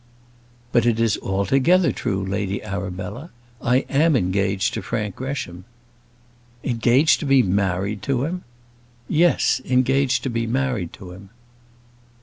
[0.71, 3.29] "But it is altogether true, Lady Arabella;
[3.61, 5.63] I am engaged to Frank Gresham."
[6.63, 8.43] "Engaged to be married to him?"
[9.07, 11.29] "Yes; engaged to be married to him."